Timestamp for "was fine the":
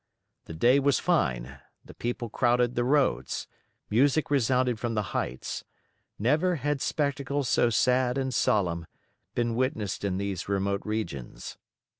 0.79-1.93